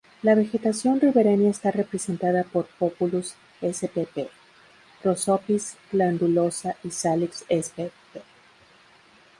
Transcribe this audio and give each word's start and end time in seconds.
La 0.23 0.33
vegetación 0.33 0.99
ribereña 0.99 1.51
está 1.51 1.69
representada 1.69 2.43
por 2.43 2.65
Populus 2.65 3.35
spp, 3.61 4.31
Prosopis 5.03 5.77
glandulosa 5.91 6.75
y 6.83 6.89
Salix 6.89 7.45
spp. 7.47 8.23